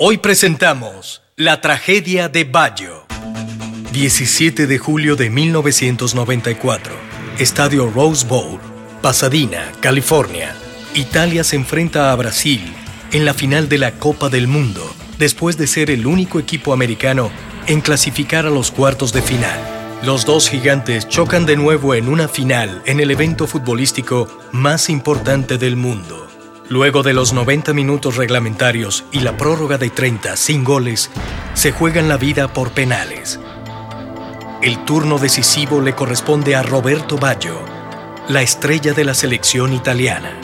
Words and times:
Hoy 0.00 0.18
presentamos 0.18 1.22
La 1.34 1.60
tragedia 1.60 2.28
de 2.28 2.44
Baggio. 2.44 3.04
17 3.92 4.68
de 4.68 4.78
julio 4.78 5.16
de 5.16 5.28
1994. 5.28 6.94
Estadio 7.40 7.90
Rose 7.90 8.24
Bowl, 8.24 8.60
Pasadena, 9.02 9.72
California. 9.80 10.54
Italia 10.94 11.42
se 11.42 11.56
enfrenta 11.56 12.12
a 12.12 12.14
Brasil 12.14 12.62
en 13.10 13.24
la 13.24 13.34
final 13.34 13.68
de 13.68 13.78
la 13.78 13.90
Copa 13.90 14.28
del 14.28 14.46
Mundo, 14.46 14.88
después 15.18 15.58
de 15.58 15.66
ser 15.66 15.90
el 15.90 16.06
único 16.06 16.38
equipo 16.38 16.72
americano 16.72 17.32
en 17.66 17.80
clasificar 17.80 18.46
a 18.46 18.50
los 18.50 18.70
cuartos 18.70 19.12
de 19.12 19.22
final. 19.22 19.58
Los 20.04 20.24
dos 20.24 20.48
gigantes 20.48 21.08
chocan 21.08 21.44
de 21.44 21.56
nuevo 21.56 21.96
en 21.96 22.06
una 22.06 22.28
final 22.28 22.82
en 22.86 23.00
el 23.00 23.10
evento 23.10 23.48
futbolístico 23.48 24.28
más 24.52 24.90
importante 24.90 25.58
del 25.58 25.74
mundo. 25.74 26.37
Luego 26.70 27.02
de 27.02 27.14
los 27.14 27.32
90 27.32 27.72
minutos 27.72 28.16
reglamentarios 28.16 29.06
y 29.10 29.20
la 29.20 29.38
prórroga 29.38 29.78
de 29.78 29.88
30 29.88 30.36
sin 30.36 30.64
goles, 30.64 31.10
se 31.54 31.72
juegan 31.72 32.08
la 32.08 32.18
vida 32.18 32.52
por 32.52 32.72
penales. 32.72 33.40
El 34.60 34.84
turno 34.84 35.18
decisivo 35.18 35.80
le 35.80 35.94
corresponde 35.94 36.56
a 36.56 36.62
Roberto 36.62 37.16
Baggio, 37.16 37.64
la 38.28 38.42
estrella 38.42 38.92
de 38.92 39.04
la 39.04 39.14
selección 39.14 39.72
italiana. 39.72 40.38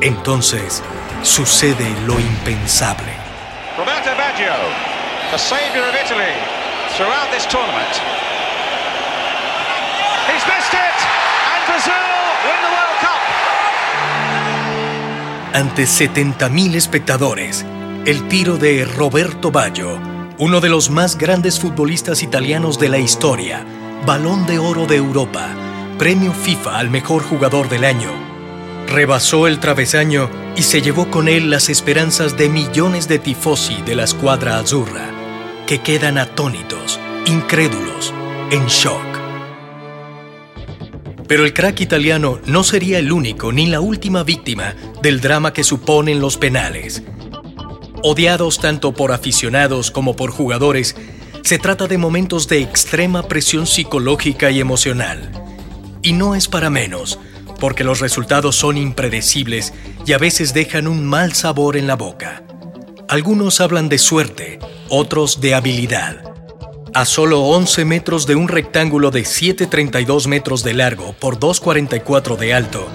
Entonces, 0.00 0.84
sucede 1.22 1.86
lo 2.06 2.20
impensable. 2.20 3.12
Roberto 3.76 4.10
Baggio, 4.16 4.54
the 5.32 5.38
savior 5.38 5.82
of 5.88 5.94
Italy 5.94 6.30
throughout 6.96 7.28
this 7.32 7.44
tournament. 7.48 8.23
Ante 15.54 15.84
70.000 15.84 16.74
espectadores, 16.74 17.64
el 18.06 18.26
tiro 18.26 18.56
de 18.56 18.84
Roberto 18.84 19.52
Baggio, 19.52 20.00
uno 20.36 20.60
de 20.60 20.68
los 20.68 20.90
más 20.90 21.16
grandes 21.16 21.60
futbolistas 21.60 22.24
italianos 22.24 22.80
de 22.80 22.88
la 22.88 22.98
historia, 22.98 23.64
Balón 24.04 24.46
de 24.46 24.58
Oro 24.58 24.86
de 24.86 24.96
Europa, 24.96 25.48
premio 25.96 26.32
FIFA 26.32 26.80
al 26.80 26.90
mejor 26.90 27.22
jugador 27.22 27.68
del 27.68 27.84
año, 27.84 28.10
rebasó 28.88 29.46
el 29.46 29.60
travesaño 29.60 30.28
y 30.56 30.64
se 30.64 30.82
llevó 30.82 31.08
con 31.08 31.28
él 31.28 31.50
las 31.50 31.68
esperanzas 31.68 32.36
de 32.36 32.48
millones 32.48 33.06
de 33.06 33.20
tifosi 33.20 33.80
de 33.82 33.94
la 33.94 34.02
escuadra 34.02 34.58
azzurra, 34.58 35.08
que 35.68 35.80
quedan 35.80 36.18
atónitos, 36.18 36.98
incrédulos, 37.26 38.12
en 38.50 38.66
shock. 38.66 39.06
Pero 41.28 41.44
el 41.44 41.54
crack 41.54 41.80
italiano 41.80 42.40
no 42.44 42.64
sería 42.64 42.98
el 42.98 43.12
único 43.12 43.52
ni 43.52 43.66
la 43.66 43.80
última 43.80 44.24
víctima 44.24 44.74
del 45.04 45.20
drama 45.20 45.52
que 45.52 45.64
suponen 45.64 46.18
los 46.18 46.38
penales. 46.38 47.02
Odiados 48.02 48.58
tanto 48.58 48.94
por 48.94 49.12
aficionados 49.12 49.90
como 49.90 50.16
por 50.16 50.30
jugadores, 50.30 50.96
se 51.42 51.58
trata 51.58 51.86
de 51.86 51.98
momentos 51.98 52.48
de 52.48 52.62
extrema 52.62 53.28
presión 53.28 53.66
psicológica 53.66 54.50
y 54.50 54.60
emocional. 54.60 55.30
Y 56.00 56.14
no 56.14 56.34
es 56.34 56.48
para 56.48 56.70
menos, 56.70 57.18
porque 57.60 57.84
los 57.84 58.00
resultados 58.00 58.56
son 58.56 58.78
impredecibles 58.78 59.74
y 60.06 60.14
a 60.14 60.18
veces 60.18 60.54
dejan 60.54 60.88
un 60.88 61.04
mal 61.04 61.34
sabor 61.34 61.76
en 61.76 61.86
la 61.86 61.96
boca. 61.96 62.42
Algunos 63.06 63.60
hablan 63.60 63.90
de 63.90 63.98
suerte, 63.98 64.58
otros 64.88 65.42
de 65.42 65.54
habilidad. 65.54 66.32
A 66.94 67.04
solo 67.04 67.42
11 67.42 67.84
metros 67.84 68.26
de 68.26 68.36
un 68.36 68.48
rectángulo 68.48 69.10
de 69.10 69.24
7,32 69.24 70.28
metros 70.28 70.64
de 70.64 70.72
largo 70.72 71.14
por 71.20 71.38
2,44 71.38 72.38
de 72.38 72.54
alto, 72.54 72.88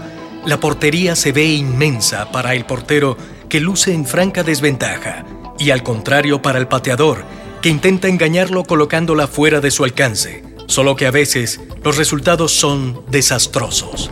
la 0.46 0.60
portería 0.60 1.16
se 1.16 1.32
ve 1.32 1.46
inmensa 1.46 2.32
para 2.32 2.56
el 2.56 2.66
portero 2.66 3.18
que 3.50 3.60
luce 3.60 3.94
en 3.94 4.06
franca 4.06 4.44
desventaja 4.44 5.26
y 5.58 5.72
al 5.72 5.84
contrario 5.84 6.42
para 6.42 6.60
el 6.60 6.68
pateador 6.68 7.24
que 7.62 7.70
intenta 7.70 8.08
engañarlo 8.08 8.64
colocándola 8.64 9.28
fuera 9.28 9.60
de 9.60 9.72
su 9.72 9.84
alcance, 9.84 10.44
solo 10.68 10.96
que 10.96 11.08
a 11.08 11.12
veces 11.12 11.60
los 11.84 11.98
resultados 11.98 12.54
son 12.54 13.04
desastrosos. 13.10 14.10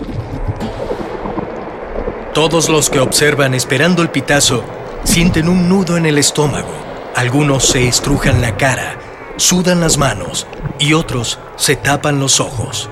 Todos 2.34 2.70
los 2.70 2.90
que 2.90 3.00
observan 3.00 3.54
esperando 3.54 4.02
el 4.02 4.10
pitazo 4.10 4.64
sienten 5.04 5.48
un 5.48 5.70
nudo 5.70 5.98
en 5.98 6.06
el 6.06 6.18
estómago, 6.18 6.74
algunos 7.16 7.66
se 7.66 7.88
estrujan 7.88 8.42
la 8.42 8.58
cara, 8.58 9.00
sudan 9.38 9.80
las 9.80 9.98
manos 9.98 10.46
y 10.80 10.94
otros 10.94 11.40
se 11.56 11.76
tapan 11.76 12.20
los 12.20 12.40
ojos. 12.40 12.90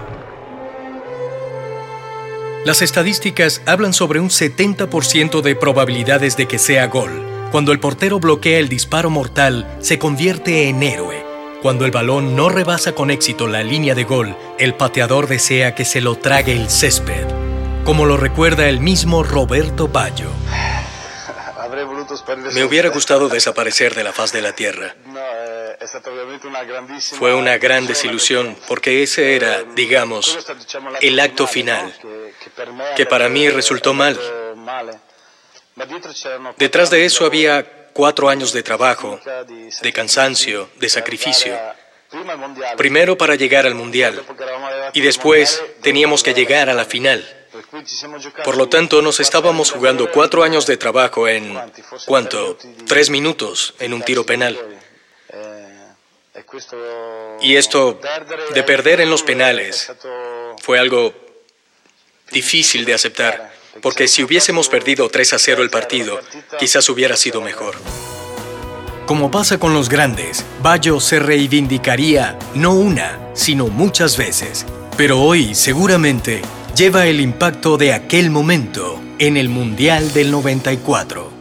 Las 2.65 2.81
estadísticas 2.81 3.61
hablan 3.67 3.93
sobre 3.93 4.19
un 4.19 4.29
70% 4.29 5.41
de 5.41 5.55
probabilidades 5.55 6.35
de 6.35 6.47
que 6.47 6.57
sea 6.57 6.87
gol. 6.87 7.23
Cuando 7.51 7.71
el 7.71 7.79
portero 7.79 8.19
bloquea 8.19 8.57
el 8.57 8.69
disparo 8.69 9.11
mortal, 9.11 9.77
se 9.81 9.99
convierte 9.99 10.67
en 10.67 10.81
héroe. 10.81 11.23
Cuando 11.61 11.85
el 11.85 11.91
balón 11.91 12.35
no 12.35 12.49
rebasa 12.49 12.93
con 12.93 13.11
éxito 13.11 13.45
la 13.45 13.61
línea 13.61 13.93
de 13.93 14.03
gol, 14.03 14.35
el 14.57 14.73
pateador 14.73 15.27
desea 15.27 15.75
que 15.75 15.85
se 15.85 16.01
lo 16.01 16.15
trague 16.15 16.53
el 16.53 16.71
césped, 16.71 17.27
como 17.83 18.07
lo 18.07 18.17
recuerda 18.17 18.67
el 18.67 18.79
mismo 18.79 19.21
Roberto 19.21 19.87
Baggio. 19.87 20.31
Me 22.51 22.63
hubiera 22.63 22.89
gustado 22.89 23.29
desaparecer 23.29 23.93
de 23.93 24.03
la 24.03 24.11
faz 24.11 24.31
de 24.31 24.41
la 24.41 24.53
tierra. 24.53 24.95
Fue 27.17 27.35
una 27.35 27.57
gran 27.57 27.85
desilusión 27.85 28.57
porque 28.67 29.03
ese 29.03 29.35
era, 29.35 29.61
digamos, 29.75 30.37
el 31.01 31.19
acto 31.19 31.47
final, 31.47 31.93
que 32.95 33.05
para 33.05 33.29
mí 33.29 33.49
resultó 33.49 33.93
mal. 33.93 34.19
Detrás 36.57 36.89
de 36.89 37.05
eso 37.05 37.25
había 37.25 37.89
cuatro 37.93 38.29
años 38.29 38.53
de 38.53 38.63
trabajo, 38.63 39.19
de 39.81 39.93
cansancio, 39.93 40.69
de 40.77 40.89
sacrificio. 40.89 41.57
Primero 42.77 43.17
para 43.17 43.35
llegar 43.35 43.65
al 43.65 43.75
Mundial 43.75 44.23
y 44.93 45.01
después 45.01 45.61
teníamos 45.81 46.23
que 46.23 46.33
llegar 46.33 46.69
a 46.69 46.73
la 46.73 46.85
final. 46.85 47.25
Por 48.43 48.57
lo 48.57 48.67
tanto, 48.67 49.01
nos 49.01 49.19
estábamos 49.19 49.71
jugando 49.71 50.11
cuatro 50.11 50.43
años 50.43 50.65
de 50.65 50.77
trabajo 50.77 51.27
en, 51.27 51.57
¿cuánto? 52.05 52.57
Tres 52.85 53.09
minutos 53.09 53.73
en 53.79 53.93
un 53.93 54.01
tiro 54.03 54.25
penal. 54.25 54.57
Y 57.41 57.55
esto 57.55 57.99
de 58.53 58.63
perder 58.63 59.01
en 59.01 59.09
los 59.09 59.23
penales 59.23 59.91
fue 60.61 60.79
algo 60.79 61.13
difícil 62.35 62.83
de 62.83 62.93
aceptar, 62.93 63.53
porque 63.81 64.09
si 64.09 64.21
hubiésemos 64.21 64.67
perdido 64.67 65.07
3 65.07 65.33
a 65.33 65.39
0 65.39 65.63
el 65.63 65.69
partido, 65.69 66.19
quizás 66.59 66.89
hubiera 66.89 67.15
sido 67.15 67.41
mejor. 67.41 67.75
Como 69.05 69.31
pasa 69.31 69.57
con 69.57 69.73
los 69.73 69.87
grandes, 69.87 70.43
Bayo 70.61 70.99
se 70.99 71.19
reivindicaría 71.19 72.37
no 72.53 72.73
una, 72.73 73.19
sino 73.33 73.67
muchas 73.67 74.17
veces. 74.17 74.65
Pero 74.97 75.21
hoy, 75.21 75.55
seguramente, 75.55 76.41
lleva 76.75 77.05
el 77.07 77.21
impacto 77.21 77.77
de 77.77 77.93
aquel 77.93 78.29
momento 78.31 78.99
en 79.17 79.37
el 79.37 79.47
Mundial 79.47 80.11
del 80.13 80.31
94. 80.31 81.34